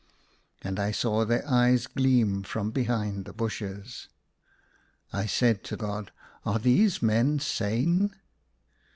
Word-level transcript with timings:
And 0.63 0.79
I 0.79 0.89
saw 0.89 1.25
their 1.25 1.47
eyes 1.47 1.85
gleam 1.85 2.41
from 2.41 2.71
behind 2.71 3.25
the 3.25 3.33
bushes. 3.33 4.07
I 5.13 5.27
said 5.27 5.63
to 5.65 5.77
God, 5.77 6.11
"Are 6.43 6.57
these 6.57 7.03
men 7.03 7.37
sane?" 7.39 8.11